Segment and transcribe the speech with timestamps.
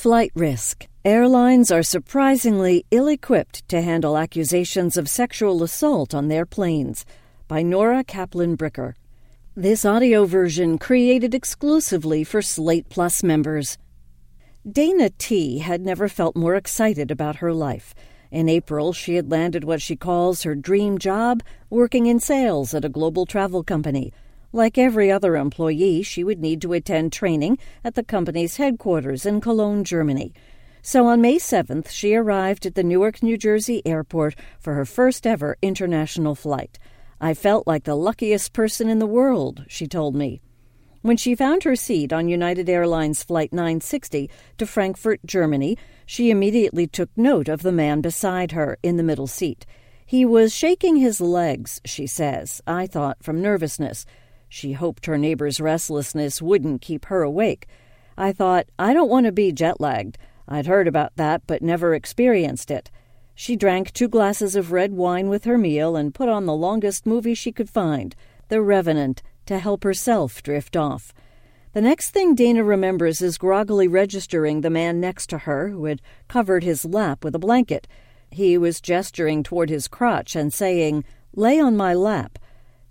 [0.00, 6.46] Flight Risk Airlines are surprisingly ill equipped to handle accusations of sexual assault on their
[6.46, 7.04] planes
[7.46, 8.94] by Nora Caplan Bricker.
[9.54, 13.76] This audio version created exclusively for Slate Plus members.
[14.66, 15.58] Dana T.
[15.58, 17.94] had never felt more excited about her life.
[18.30, 22.86] In April, she had landed what she calls her dream job, working in sales at
[22.86, 24.14] a global travel company.
[24.52, 29.40] Like every other employee, she would need to attend training at the company's headquarters in
[29.40, 30.32] Cologne, Germany.
[30.82, 35.24] So on May 7th, she arrived at the Newark, New Jersey airport for her first
[35.24, 36.78] ever international flight.
[37.20, 40.40] I felt like the luckiest person in the world, she told me.
[41.02, 46.86] When she found her seat on United Airlines Flight 960 to Frankfurt, Germany, she immediately
[46.86, 49.64] took note of the man beside her in the middle seat.
[50.04, 54.04] He was shaking his legs, she says, I thought from nervousness.
[54.52, 57.68] She hoped her neighbor's restlessness wouldn't keep her awake.
[58.18, 60.18] I thought, I don't want to be jet lagged.
[60.48, 62.90] I'd heard about that, but never experienced it.
[63.36, 67.06] She drank two glasses of red wine with her meal and put on the longest
[67.06, 68.16] movie she could find,
[68.48, 71.14] The Revenant, to help herself drift off.
[71.72, 76.02] The next thing Dana remembers is groggily registering the man next to her who had
[76.26, 77.86] covered his lap with a blanket.
[78.32, 81.04] He was gesturing toward his crotch and saying,
[81.36, 82.39] Lay on my lap.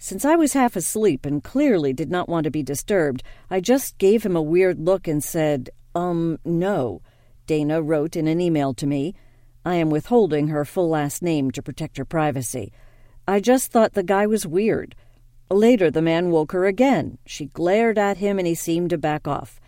[0.01, 3.97] Since I was half asleep and clearly did not want to be disturbed, I just
[3.97, 7.01] gave him a weird look and said, Um, no.
[7.47, 9.13] Dana wrote in an email to me.
[9.65, 12.71] I am withholding her full last name to protect her privacy.
[13.27, 14.95] I just thought the guy was weird.
[15.51, 17.17] Later, the man woke her again.
[17.25, 19.59] She glared at him and he seemed to back off.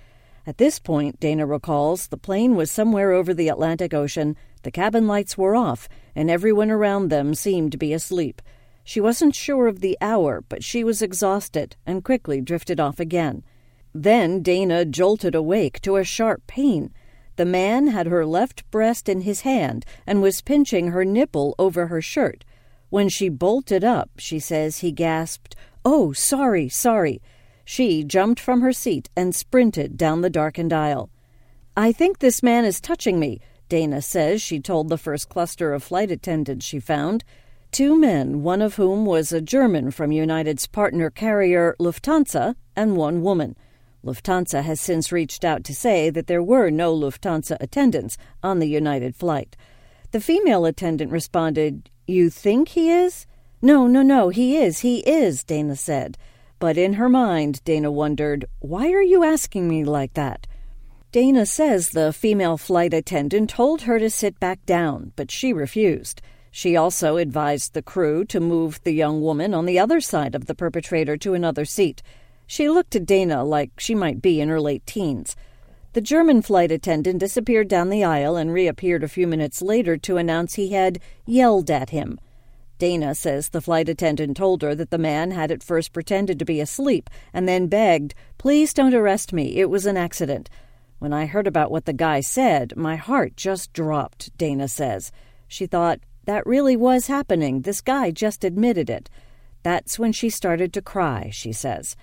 [0.48, 5.08] At this point, Dana recalls, the plane was somewhere over the Atlantic Ocean, the cabin
[5.08, 8.42] lights were off, and everyone around them seemed to be asleep.
[8.84, 13.44] She wasn't sure of the hour, but she was exhausted and quickly drifted off again.
[13.94, 16.94] Then Dana jolted awake to a sharp pain.
[17.36, 21.88] The man had her left breast in his hand and was pinching her nipple over
[21.88, 22.44] her shirt.
[22.90, 27.22] When she bolted up, she says he gasped, Oh, sorry, sorry.
[27.64, 31.10] She jumped from her seat and sprinted down the darkened aisle.
[31.76, 33.40] I think this man is touching me,
[33.70, 37.24] Dana says she told the first cluster of flight attendants she found.
[37.72, 43.22] Two men, one of whom was a German from United's partner carrier Lufthansa, and one
[43.22, 43.56] woman.
[44.04, 48.68] Lufthansa has since reached out to say that there were no Lufthansa attendants on the
[48.68, 49.56] United flight.
[50.12, 53.26] The female attendant responded, You think he is?
[53.62, 56.18] No, no, no, he is, he is, Dana said.
[56.60, 60.46] But in her mind, Dana wondered, Why are you asking me like that?
[61.14, 66.22] Dana says the female flight attendant told her to sit back down, but she refused.
[66.52, 70.46] She also advised the crew to move the young woman on the other side of
[70.46, 72.04] the perpetrator to another seat.
[72.46, 75.36] She looked to Dana like she might be in her late teens.
[75.94, 80.18] The German flight attendant disappeared down the aisle and reappeared a few minutes later to
[80.18, 82.20] announce he had yelled at him.
[82.78, 86.46] Dana says the flight attendant told her that the man had at first pretended to
[86.46, 89.58] be asleep and then begged, Please don't arrest me.
[89.58, 90.50] It was an accident.
[91.00, 95.12] When I heard about what the guy said, my heart just dropped, Dana says.
[95.48, 97.62] She thought, that really was happening.
[97.62, 99.10] This guy just admitted it.
[99.64, 101.96] That's when she started to cry, she says.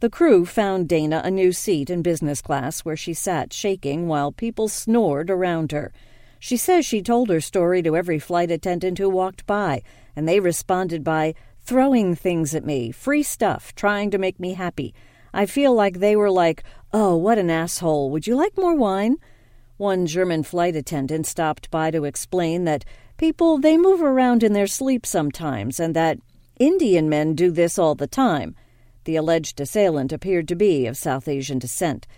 [0.00, 4.32] The crew found Dana a new seat in business class where she sat shaking while
[4.32, 5.92] people snored around her.
[6.40, 9.82] She says she told her story to every flight attendant who walked by,
[10.16, 14.92] and they responded by throwing things at me, free stuff, trying to make me happy.
[15.32, 18.10] I feel like they were like, Oh, what an asshole.
[18.10, 19.18] Would you like more wine?
[19.76, 22.84] One German flight attendant stopped by to explain that
[23.22, 26.18] people they move around in their sleep sometimes and that
[26.58, 28.56] Indian men do this all the time.
[29.04, 32.08] The alleged assailant appeared to be of South Asian descent.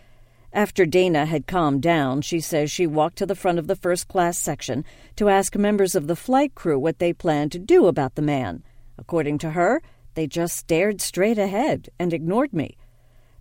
[0.50, 4.08] After Dana had calmed down, she says she walked to the front of the first
[4.08, 4.82] class section
[5.16, 8.62] to ask members of the flight crew what they planned to do about the man.
[8.96, 9.82] According to her,
[10.14, 12.78] they just stared straight ahead and ignored me.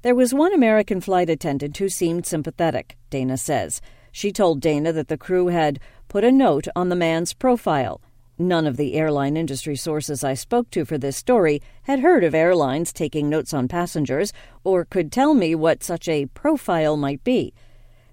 [0.02, 3.80] There was one American flight attendant who seemed sympathetic, Dana says.
[4.12, 5.80] She told Dana that the crew had
[6.14, 8.00] put a note on the man's profile.
[8.38, 12.36] None of the airline industry sources I spoke to for this story had heard of
[12.36, 14.32] airlines taking notes on passengers
[14.64, 17.52] or could tell me what such a profile might be.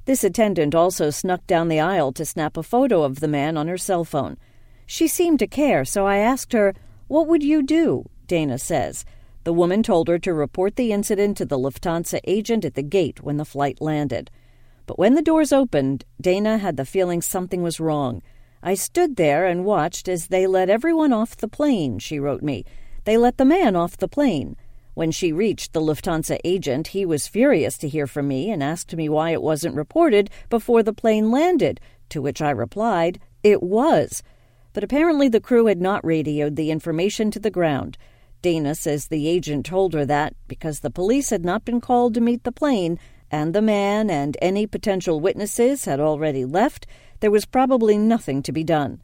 [0.06, 3.68] This attendant also snuck down the aisle to snap a photo of the man on
[3.68, 4.38] her cell phone.
[4.86, 6.72] She seemed to care, so I asked her,
[7.06, 8.08] What would you do?
[8.26, 9.04] Dana says.
[9.44, 13.22] The woman told her to report the incident to the Lufthansa agent at the gate
[13.22, 14.30] when the flight landed.
[14.90, 18.22] But when the doors opened, Dana had the feeling something was wrong.
[18.60, 22.64] I stood there and watched as they let everyone off the plane, she wrote me.
[23.04, 24.56] They let the man off the plane.
[24.94, 28.96] When she reached the Lufthansa agent, he was furious to hear from me and asked
[28.96, 31.78] me why it wasn't reported before the plane landed,
[32.08, 34.24] to which I replied, It was.
[34.72, 37.96] But apparently the crew had not radioed the information to the ground.
[38.42, 42.20] Dana says the agent told her that because the police had not been called to
[42.20, 42.98] meet the plane
[43.30, 46.86] and the man and any potential witnesses had already left,
[47.20, 49.00] there was probably nothing to be done.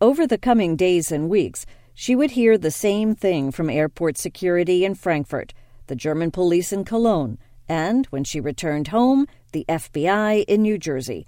[0.00, 4.84] Over the coming days and weeks, she would hear the same thing from airport security
[4.84, 5.54] in Frankfurt,
[5.86, 7.38] the German police in Cologne,
[7.68, 11.26] and, when she returned home, the FBI in New Jersey.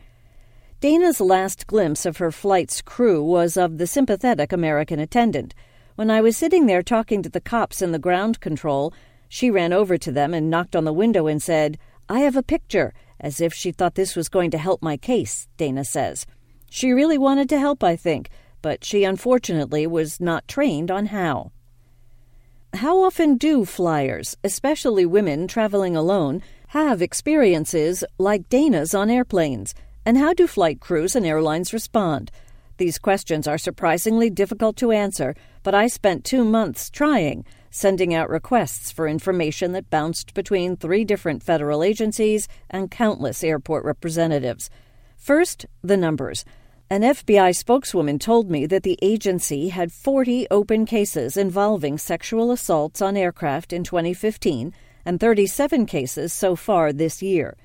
[0.80, 5.54] Dana's last glimpse of her flight's crew was of the sympathetic American attendant.
[5.94, 8.92] When I was sitting there talking to the cops in the ground control,
[9.28, 12.42] she ran over to them and knocked on the window and said, I have a
[12.42, 16.26] picture, as if she thought this was going to help my case, Dana says.
[16.70, 18.30] She really wanted to help, I think,
[18.62, 21.52] but she unfortunately was not trained on how.
[22.74, 29.74] How often do flyers, especially women traveling alone, have experiences like Dana's on airplanes?
[30.04, 32.30] And how do flight crews and airlines respond?
[32.78, 38.28] These questions are surprisingly difficult to answer, but I spent two months trying, sending out
[38.28, 44.68] requests for information that bounced between three different federal agencies and countless airport representatives.
[45.16, 46.44] First, the numbers.
[46.90, 53.00] An FBI spokeswoman told me that the agency had 40 open cases involving sexual assaults
[53.00, 54.72] on aircraft in 2015
[55.04, 57.56] and 37 cases so far this year.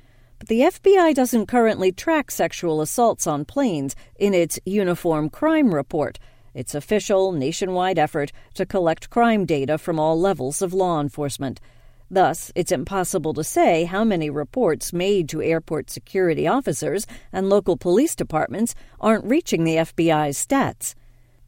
[0.41, 6.17] But the FBI doesn't currently track sexual assaults on planes in its Uniform Crime Report,
[6.55, 11.61] its official nationwide effort to collect crime data from all levels of law enforcement.
[12.09, 17.77] Thus, it's impossible to say how many reports made to airport security officers and local
[17.77, 20.95] police departments aren't reaching the FBI's stats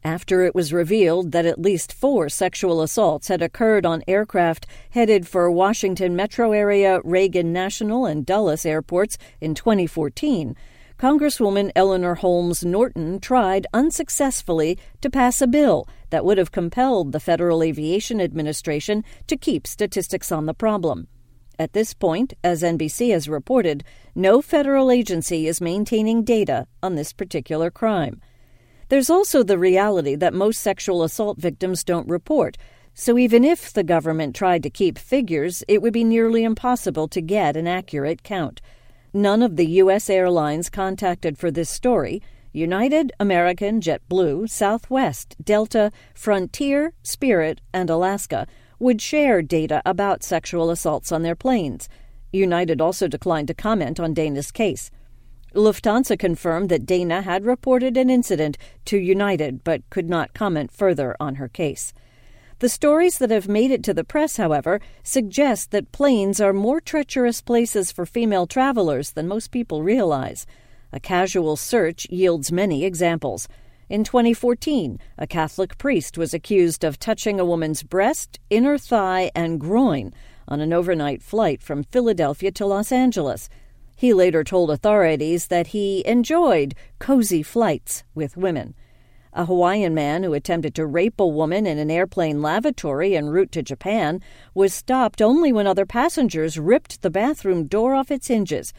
[0.04, 5.28] after it was revealed that at least four sexual assaults had occurred on aircraft headed
[5.28, 10.56] for Washington metro area, Reagan National, and Dulles airports in 2014.
[10.98, 17.20] Congresswoman Eleanor Holmes Norton tried unsuccessfully to pass a bill that would have compelled the
[17.20, 21.08] Federal Aviation Administration to keep statistics on the problem.
[21.60, 23.84] At this point, as NBC has reported,
[24.16, 28.22] no federal agency is maintaining data on this particular crime.
[28.90, 32.58] There's also the reality that most sexual assault victims don't report,
[32.94, 37.22] so even if the government tried to keep figures, it would be nearly impossible to
[37.22, 38.62] get an accurate count.
[39.14, 40.10] None of the U.S.
[40.10, 42.22] airlines contacted for this story
[42.56, 48.46] United, American, JetBlue, Southwest, Delta, Frontier, Spirit, and Alaska
[48.78, 51.90] would share data about sexual assaults on their planes.
[52.32, 54.92] United also declined to comment on Dana's case.
[55.54, 61.16] Lufthansa confirmed that Dana had reported an incident to United but could not comment further
[61.20, 61.94] on her case.
[62.60, 66.80] The stories that have made it to the press, however, suggest that planes are more
[66.80, 70.46] treacherous places for female travelers than most people realize.
[70.92, 73.48] A casual search yields many examples.
[73.90, 79.60] In 2014, a Catholic priest was accused of touching a woman's breast, inner thigh, and
[79.60, 80.14] groin
[80.48, 83.50] on an overnight flight from Philadelphia to Los Angeles.
[83.96, 88.76] He later told authorities that he enjoyed cozy flights with women.
[89.36, 93.52] A Hawaiian man who attempted to rape a woman in an airplane lavatory en route
[93.54, 94.22] to Japan
[94.54, 98.74] was stopped only when other passengers ripped the bathroom door off its hinges.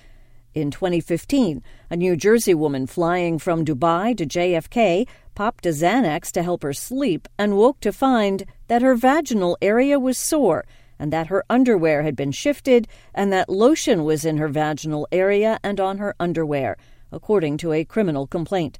[0.54, 1.60] In 2015,
[1.90, 6.72] a New Jersey woman flying from Dubai to JFK popped a Xanax to help her
[6.72, 10.64] sleep and woke to find that her vaginal area was sore
[10.98, 15.58] and that her underwear had been shifted, and that lotion was in her vaginal area
[15.62, 16.76] and on her underwear,
[17.10, 18.78] according to a criminal complaint.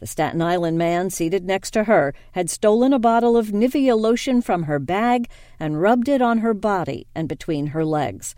[0.00, 4.42] The Staten Island man seated next to her had stolen a bottle of Nivea lotion
[4.42, 5.28] from her bag
[5.60, 8.34] and rubbed it on her body and between her legs.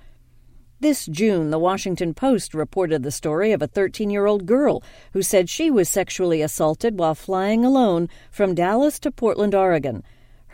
[0.81, 4.83] This June, the Washington Post reported the story of a 13 year old girl
[5.15, 10.03] who said she was sexually assaulted while flying alone from Dallas to Portland, Oregon.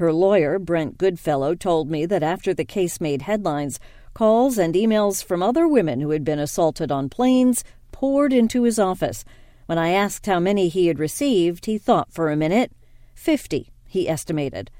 [0.00, 3.78] Her lawyer, Brent Goodfellow, told me that after the case made headlines,
[4.14, 8.78] calls and emails from other women who had been assaulted on planes poured into his
[8.78, 9.26] office.
[9.66, 12.72] When I asked how many he had received, he thought for a minute.
[13.14, 14.70] Fifty, he estimated.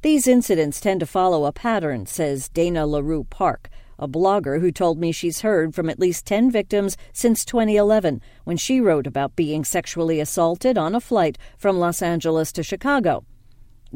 [0.00, 3.68] These incidents tend to follow a pattern, says Dana LaRue Park,
[3.98, 8.56] a blogger who told me she's heard from at least 10 victims since 2011 when
[8.56, 13.26] she wrote about being sexually assaulted on a flight from Los Angeles to Chicago.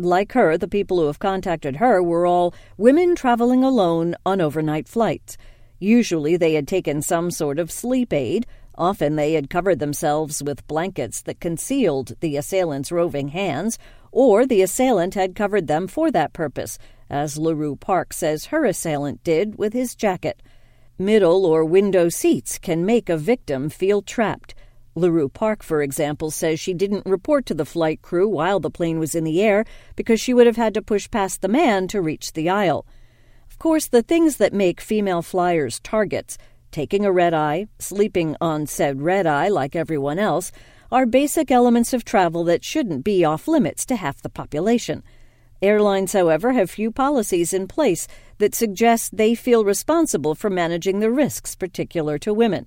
[0.00, 4.86] Like her, the people who have contacted her were all women traveling alone on overnight
[4.86, 5.36] flights.
[5.80, 8.46] Usually they had taken some sort of sleep aid.
[8.76, 13.76] Often they had covered themselves with blankets that concealed the assailant's roving hands,
[14.12, 16.78] or the assailant had covered them for that purpose,
[17.10, 20.40] as LaRue Park says her assailant did with his jacket.
[20.96, 24.54] Middle or window seats can make a victim feel trapped.
[24.98, 28.98] LaRue Park, for example, says she didn't report to the flight crew while the plane
[28.98, 29.64] was in the air
[29.96, 32.84] because she would have had to push past the man to reach the aisle.
[33.50, 36.36] Of course, the things that make female flyers targets,
[36.70, 40.52] taking a red eye, sleeping on said red eye like everyone else,
[40.90, 45.02] are basic elements of travel that shouldn't be off limits to half the population.
[45.60, 48.06] Airlines, however, have few policies in place
[48.38, 52.66] that suggest they feel responsible for managing the risks particular to women.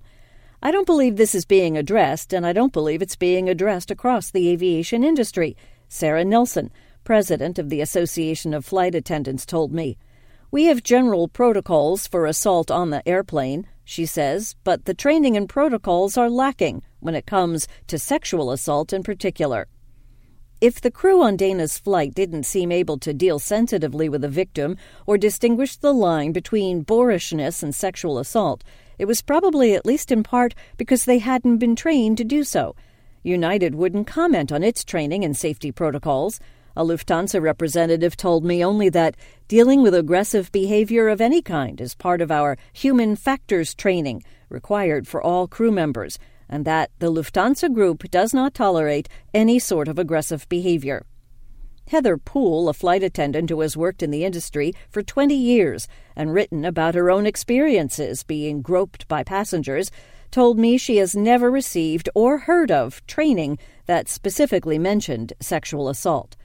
[0.64, 4.30] I don't believe this is being addressed, and I don't believe it's being addressed across
[4.30, 5.58] the aviation industry,
[5.90, 6.72] Sara Nelson,
[7.04, 9.98] president of the Association of Flight Attendants, told me.
[10.52, 15.50] We have general protocols for assault on the airplane, she says, but the training and
[15.50, 19.68] protocols are lacking when it comes to sexual assault in particular.
[20.62, 24.78] If the crew on Dana's flight didn't seem able to deal sensitively with a victim
[25.08, 28.64] or distinguish the line between boorishness and sexual assault,
[28.98, 32.76] it was probably at least in part because they hadn't been trained to do so.
[33.24, 36.40] United wouldn't comment on its training and safety protocols.
[36.76, 39.16] A Lufthansa representative told me only that
[39.48, 45.08] dealing with aggressive behavior of any kind is part of our human factors training required
[45.08, 46.18] for all crew members
[46.50, 51.06] and that the Lufthansa Group does not tolerate any sort of aggressive behavior.
[51.92, 56.34] Heather Poole, a flight attendant who has worked in the industry for 20 years and
[56.34, 59.92] written about her own experiences being groped by passengers,
[60.32, 66.38] told me she has never received or heard of training that specifically mentioned sexual assault.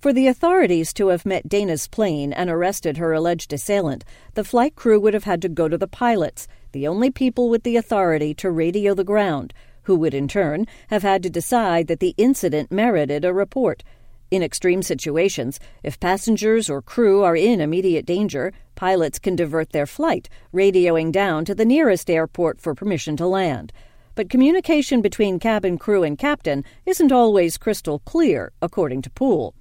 [0.00, 4.04] For the authorities to have met Dana's plane and arrested her alleged assailant,
[4.34, 7.62] the flight crew would have had to go to the pilots, the only people with
[7.62, 9.54] the authority to radio the ground,
[9.84, 13.84] who would in turn have had to decide that the incident merited a report.
[14.30, 19.86] In extreme situations, if passengers or crew are in immediate danger, pilots can divert their
[19.86, 23.72] flight, radioing down to the nearest airport for permission to land.
[24.14, 29.52] But communication between cabin crew and captain isn't always crystal clear, according to Poole.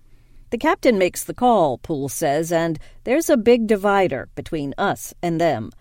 [0.52, 5.42] The captain makes the call, Poole says, and there's a big divider between us and
[5.42, 5.72] them.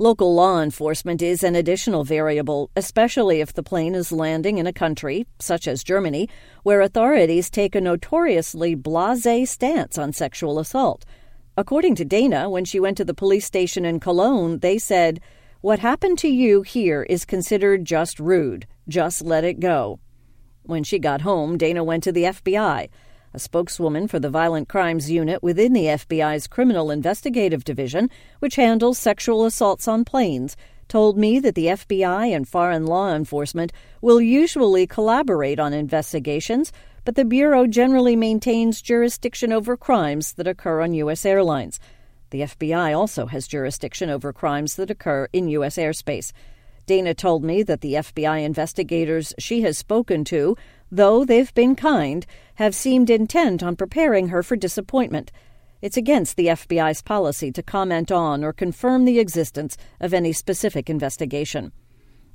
[0.00, 4.72] Local law enforcement is an additional variable, especially if the plane is landing in a
[4.72, 6.26] country, such as Germany,
[6.62, 11.04] where authorities take a notoriously blase stance on sexual assault.
[11.54, 15.20] According to Dana, when she went to the police station in Cologne, they said,
[15.60, 18.66] What happened to you here is considered just rude.
[18.88, 20.00] Just let it go.
[20.62, 22.88] When she got home, Dana went to the FBI.
[23.32, 28.10] A spokeswoman for the Violent Crimes Unit within the FBI's Criminal Investigative Division,
[28.40, 30.56] which handles sexual assaults on planes,
[30.88, 36.72] told me that the FBI and foreign law enforcement will usually collaborate on investigations,
[37.04, 41.24] but the Bureau generally maintains jurisdiction over crimes that occur on U.S.
[41.24, 41.78] airlines.
[42.30, 45.76] The FBI also has jurisdiction over crimes that occur in U.S.
[45.76, 46.32] airspace.
[46.86, 50.56] Dana told me that the FBI investigators she has spoken to
[50.90, 52.26] though they've been kind,
[52.60, 55.32] have seemed intent on preparing her for disappointment.
[55.80, 60.90] It's against the FBI's policy to comment on or confirm the existence of any specific
[60.90, 61.72] investigation.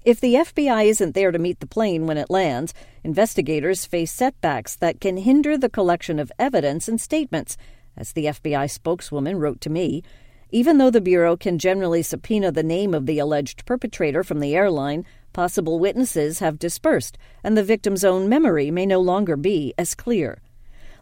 [0.04, 4.76] If the FBI isn't there to meet the plane when it lands, investigators face setbacks
[4.78, 7.56] that can hinder the collection of evidence and statements,
[7.96, 10.02] as the FBI spokeswoman wrote to me.
[10.50, 14.56] Even though the Bureau can generally subpoena the name of the alleged perpetrator from the
[14.56, 15.06] airline,
[15.36, 20.42] Possible witnesses have dispersed, and the victim's own memory may no longer be as clear.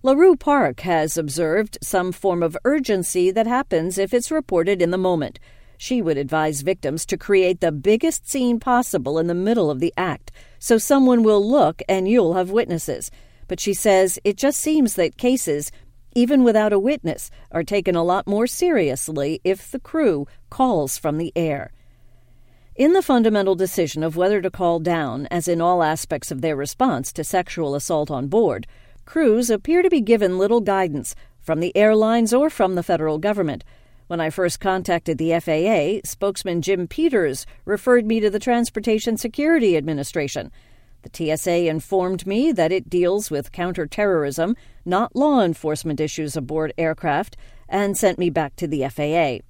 [0.02, 4.98] LaRue Park has observed some form of urgency that happens if it's reported in the
[4.98, 5.38] moment.
[5.78, 9.94] She would advise victims to create the biggest scene possible in the middle of the
[9.96, 13.12] act, so someone will look and you'll have witnesses.
[13.48, 15.72] But she says it just seems that cases,
[16.16, 21.20] even without a witness, are taken a lot more seriously if the crew calls from
[21.20, 21.72] the air.
[22.75, 26.56] In the fundamental decision of whether to call down, as in all aspects of their
[26.56, 28.65] response to sexual assault on board,
[29.06, 33.63] crews appear to be given little guidance from the airlines or from the federal government.
[34.08, 39.77] When I first contacted the FAA, spokesman Jim Peters referred me to the Transportation Security
[39.77, 40.51] Administration.
[41.03, 47.38] The TSA informed me that it deals with counterterrorism, not law enforcement issues aboard aircraft,
[47.70, 49.46] and sent me back to the FAA.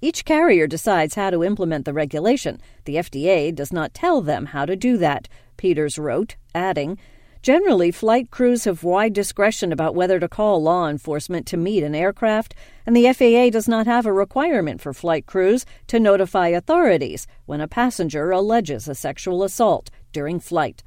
[0.00, 2.60] Each carrier decides how to implement the regulation.
[2.84, 6.96] The FAA does not tell them how to do that, Peters wrote, adding,
[7.42, 11.94] Generally, flight crews have wide discretion about whether to call law enforcement to meet an
[11.94, 17.28] aircraft, and the FAA does not have a requirement for flight crews to notify authorities
[17.46, 20.82] when a passenger alleges a sexual assault during flight.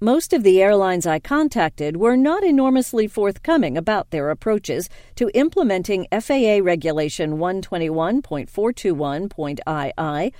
[0.00, 6.06] Most of the airlines I contacted were not enormously forthcoming about their approaches to implementing
[6.12, 10.32] FAA Regulation 121.421.II.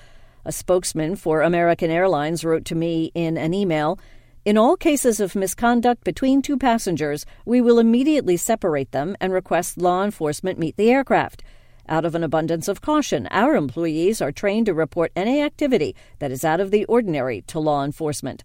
[0.45, 3.99] A spokesman for American Airlines wrote to me in an email
[4.45, 9.79] in all cases of misconduct between two passengers, we will immediately separate them and request
[9.79, 11.43] law enforcement meet the aircraft.
[11.89, 16.31] Out of an abundance of caution, our employees are trained to report any activity that
[16.31, 18.45] is out of the ordinary to law enforcement.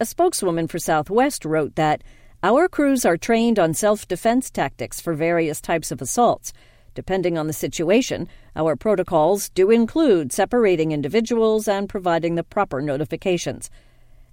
[0.00, 2.02] A spokeswoman for Southwest wrote that
[2.42, 6.52] our crews are trained on self defense tactics for various types of assaults.
[6.94, 13.70] Depending on the situation, our protocols do include separating individuals and providing the proper notifications.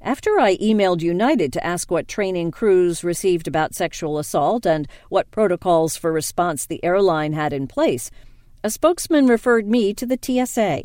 [0.01, 5.31] After I emailed United to ask what training crews received about sexual assault and what
[5.31, 8.11] protocols for response the airline had in place,
[8.63, 10.83] a spokesman referred me to the TSA.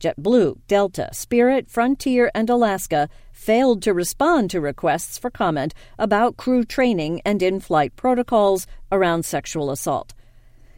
[0.00, 6.64] JetBlue, Delta, Spirit, Frontier, and Alaska failed to respond to requests for comment about crew
[6.64, 10.12] training and in flight protocols around sexual assault.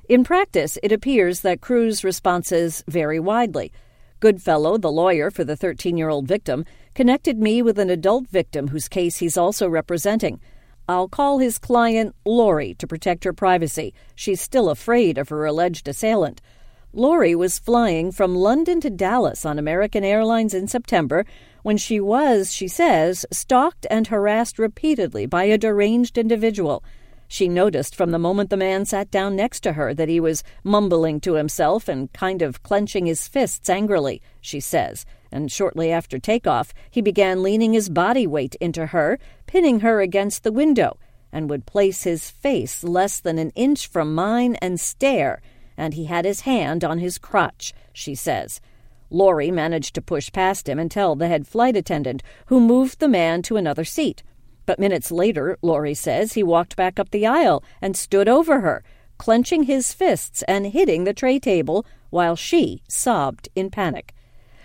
[0.08, 3.72] In practice, it appears that crews' responses vary widely.
[4.20, 8.68] Goodfellow, the lawyer for the 13 year old victim, connected me with an adult victim
[8.68, 10.40] whose case he's also representing.
[10.88, 13.92] I'll call his client Lori to protect her privacy.
[14.14, 16.40] She's still afraid of her alleged assailant.
[16.92, 21.26] Lori was flying from London to Dallas on American Airlines in September
[21.64, 26.84] when she was, she says, stalked and harassed repeatedly by a deranged individual.
[27.28, 30.44] She noticed from the moment the man sat down next to her that he was
[30.62, 35.04] mumbling to himself and kind of clenching his fists angrily, she says
[35.36, 40.42] and shortly after takeoff, he began leaning his body weight into her, pinning her against
[40.42, 40.98] the window,
[41.32, 45.42] and would place his face less than an inch from mine and stare,
[45.76, 48.60] and he had his hand on his crotch, she says.
[49.10, 53.08] Lori managed to push past him and tell the head flight attendant, who moved the
[53.08, 54.22] man to another seat.
[54.66, 58.82] But minutes later, Lori says, he walked back up the aisle and stood over her,
[59.16, 64.12] clenching his fists and hitting the tray table, while she sobbed in panic.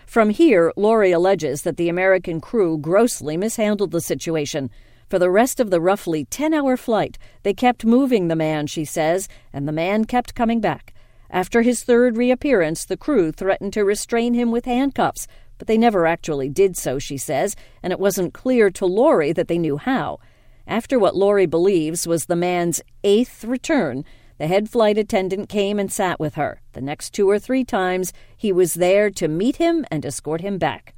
[0.06, 4.70] From here, Lori alleges that the American crew grossly mishandled the situation.
[5.08, 8.84] For the rest of the roughly 10 hour flight, they kept moving the man, she
[8.84, 10.94] says, and the man kept coming back.
[11.30, 15.28] After his third reappearance, the crew threatened to restrain him with handcuffs,
[15.62, 19.48] but they never actually did so, she says, and it wasn't clear to Lori that
[19.48, 20.18] they knew how.
[20.66, 24.04] After what Lori believes was the man's eighth return,
[24.40, 26.64] the head flight attendant came and sat with her.
[26.74, 30.58] The next two or three times, he was there to meet him and escort him
[30.58, 30.96] back.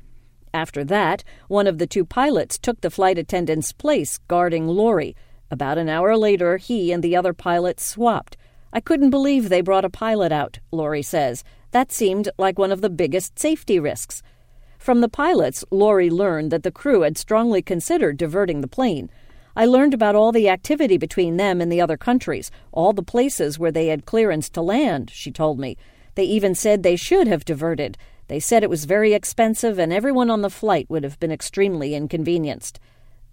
[0.54, 5.14] After that, one of the two pilots took the flight attendant's place guarding Lori.
[5.52, 8.38] About an hour later, he and the other pilot swapped.
[8.72, 11.44] I couldn't believe they brought a pilot out, Lori says.
[11.72, 14.24] That seemed like one of the biggest safety risks.
[14.84, 19.10] From the pilots, Lori learned that the crew had strongly considered diverting the plane.
[19.56, 23.58] I learned about all the activity between them and the other countries, all the places
[23.58, 25.78] where they had clearance to land, she told me.
[26.16, 27.98] They even said they should have diverted.
[28.28, 31.96] They said it was very expensive and everyone on the flight would have been extremely
[31.96, 32.78] inconvenienced.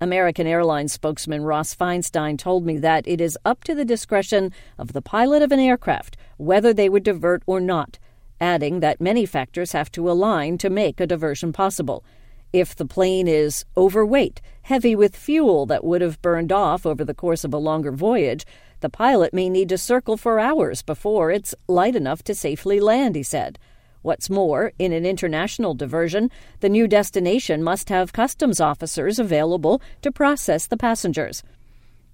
[0.01, 4.93] American Airlines spokesman Ross Feinstein told me that it is up to the discretion of
[4.93, 7.99] the pilot of an aircraft whether they would divert or not,
[8.41, 12.05] adding that many factors have to align to make a diversion possible.
[12.53, 17.15] If the plane is overweight, heavy with fuel that would have burned off over the
[17.15, 18.45] course of a longer voyage,
[18.81, 23.15] the pilot may need to circle for hours before it's light enough to safely land,
[23.15, 23.59] he said.
[24.03, 30.11] What's more, in an international diversion, the new destination must have customs officers available to
[30.11, 31.43] process the passengers.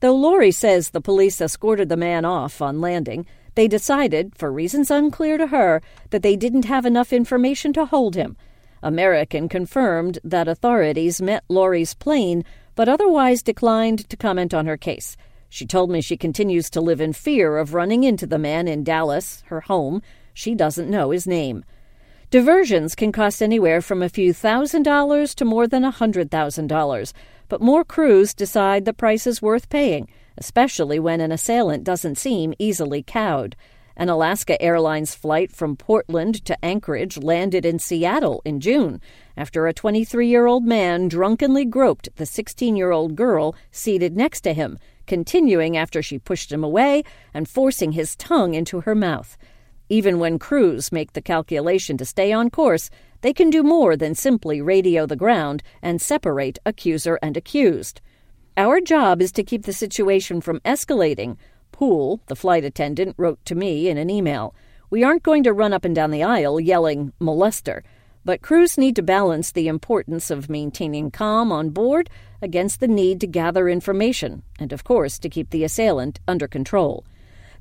[0.00, 3.24] Though Lori says the police escorted the man off on landing,
[3.56, 8.14] they decided, for reasons unclear to her, that they didn't have enough information to hold
[8.14, 8.36] him
[8.82, 15.16] American confirmed that authorities met Lori's plane, but otherwise declined to comment on her case.
[15.48, 18.84] She told me she continues to live in fear of running into the man in
[18.84, 20.02] Dallas, her home.
[20.34, 21.64] She doesn't know his name.
[22.30, 26.66] Diversions can cost anywhere from a few thousand dollars to more than a hundred thousand
[26.66, 27.12] dollars,
[27.48, 32.54] but more crews decide the price is worth paying, especially when an assailant doesn't seem
[32.58, 33.56] easily cowed.
[33.98, 39.00] An Alaska Airlines flight from Portland to Anchorage landed in Seattle in June
[39.38, 44.42] after a 23 year old man drunkenly groped the 16 year old girl seated next
[44.42, 49.38] to him, continuing after she pushed him away and forcing his tongue into her mouth.
[49.88, 52.90] Even when crews make the calculation to stay on course,
[53.22, 58.02] they can do more than simply radio the ground and separate accuser and accused.
[58.58, 61.36] Our job is to keep the situation from escalating.
[61.72, 64.54] Poole, the flight attendant, wrote to me in an email.
[64.88, 67.82] We aren't going to run up and down the aisle yelling, molester.
[68.24, 72.08] But crews need to balance the importance of maintaining calm on board
[72.40, 77.04] against the need to gather information, and of course to keep the assailant under control.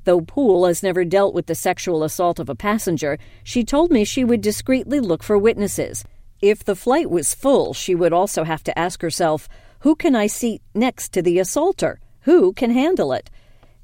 [0.04, 4.04] Though Poole has never dealt with the sexual assault of a passenger, she told me
[4.04, 6.06] she would discreetly look for witnesses.
[6.40, 9.46] If the flight was full, she would also have to ask herself,
[9.86, 12.00] Who can I seat next to the assaulter?
[12.22, 13.30] Who can handle it?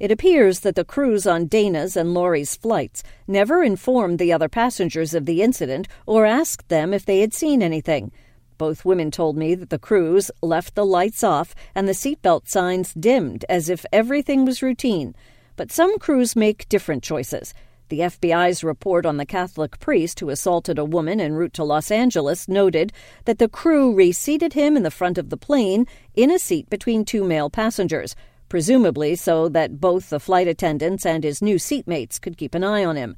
[0.01, 5.15] It appears that the crews on Dana's and Lori's flights never informed the other passengers
[5.15, 8.11] of the incident or asked them if they had seen anything.
[8.59, 12.93] Both women told me that the crews left the lights off and the seatbelt signs
[12.95, 15.15] dimmed as if everything was routine.
[15.55, 17.55] But some crews make different choices.
[17.89, 21.91] The FBI's report on the Catholic priest who assaulted a woman en route to Los
[21.91, 22.93] Angeles noted
[23.27, 27.05] that the crew reseated him in the front of the plane in a seat between
[27.05, 28.15] two male passengers
[28.53, 32.85] presumably so that both the flight attendants and his new seatmates could keep an eye
[32.85, 33.17] on him.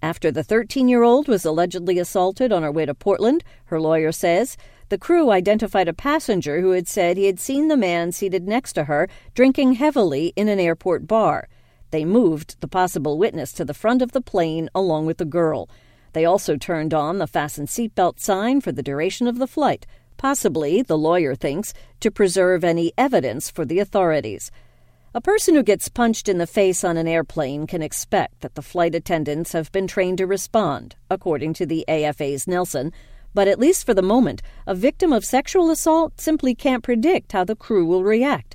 [0.00, 4.10] After the 13 year old was allegedly assaulted on her way to Portland, her lawyer
[4.10, 4.56] says,
[4.88, 8.72] the crew identified a passenger who had said he had seen the man seated next
[8.72, 11.46] to her drinking heavily in an airport bar.
[11.90, 15.68] They moved the possible witness to the front of the plane along with the girl.
[16.12, 20.82] They also turned on the fasten seatbelt sign for the duration of the flight, possibly,
[20.82, 24.50] the lawyer thinks, to preserve any evidence for the authorities.
[25.12, 28.62] A person who gets punched in the face on an airplane can expect that the
[28.62, 32.92] flight attendants have been trained to respond, according to the AFA's Nelson.
[33.34, 37.42] But at least for the moment, a victim of sexual assault simply can't predict how
[37.42, 38.54] the crew will react.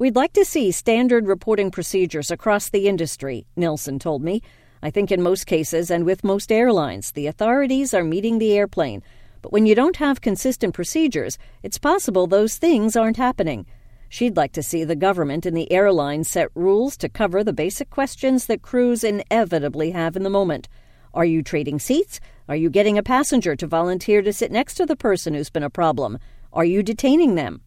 [0.00, 4.40] We'd like to see standard reporting procedures across the industry, Nelson told me.
[4.82, 9.02] I think in most cases and with most airlines, the authorities are meeting the airplane.
[9.42, 13.66] But when you don't have consistent procedures, it's possible those things aren't happening.
[14.08, 17.90] She'd like to see the government and the airline set rules to cover the basic
[17.90, 20.66] questions that crews inevitably have in the moment.
[21.12, 22.20] Are you trading seats?
[22.48, 25.62] Are you getting a passenger to volunteer to sit next to the person who's been
[25.62, 26.18] a problem?
[26.54, 27.60] Are you detaining them?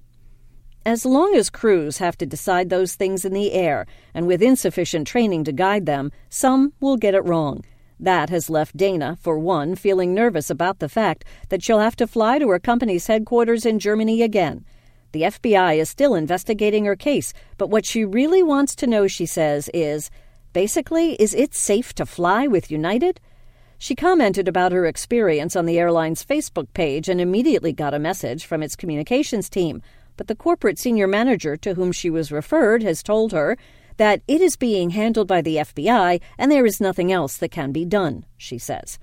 [0.86, 5.08] As long as crews have to decide those things in the air and with insufficient
[5.08, 7.64] training to guide them, some will get it wrong.
[8.02, 12.08] That has left Dana, for one, feeling nervous about the fact that she'll have to
[12.08, 14.66] fly to her company's headquarters in Germany again.
[15.14, 19.26] The FBI is still investigating her case, but what she really wants to know, she
[19.26, 20.12] says, is
[20.52, 23.22] basically, is it safe to fly with United?
[23.78, 28.46] She commented about her experience on the airline's Facebook page and immediately got a message
[28.46, 29.82] from its communications team.
[30.18, 33.58] But the corporate senior manager to whom she was referred has told her
[33.98, 37.72] that it is being handled by the FBI and there is nothing else that can
[37.72, 39.00] be done, she says.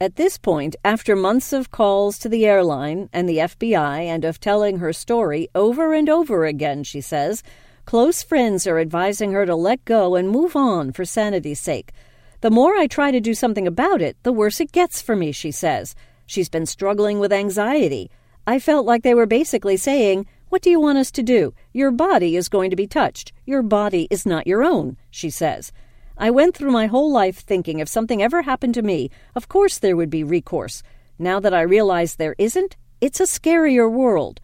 [0.00, 4.38] At this point, after months of calls to the airline and the FBI and of
[4.38, 7.42] telling her story over and over again, she says,
[7.84, 11.90] close friends are advising her to let go and move on for sanity's sake.
[12.42, 15.32] The more I try to do something about it, the worse it gets for me,
[15.32, 15.96] she says.
[16.26, 18.08] She's been struggling with anxiety.
[18.46, 21.52] I felt like they were basically saying, What do you want us to do?
[21.72, 23.32] Your body is going to be touched.
[23.44, 25.72] Your body is not your own, she says.
[26.16, 29.78] I went through my whole life thinking if something ever happened to me, of course
[29.78, 30.82] there would be recourse.
[31.18, 34.40] Now that I realize there isn't, it's a scarier world.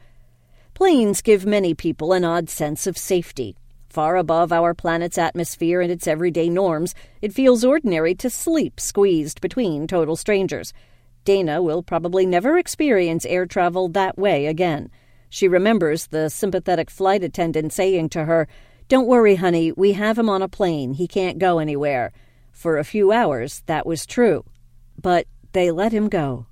[0.74, 3.56] Planes give many people an odd sense of safety.
[3.88, 9.40] Far above our planet's atmosphere and its everyday norms, it feels ordinary to sleep squeezed
[9.40, 10.74] between total strangers.
[11.24, 14.90] Dana will probably never experience air travel that way again.
[15.28, 18.48] She remembers the sympathetic flight attendant saying to her,
[18.88, 20.94] don't worry, honey, we have him on a plane.
[20.94, 22.12] He can't go anywhere.
[22.52, 24.44] For a few hours, that was true.
[25.00, 26.46] But they let him go.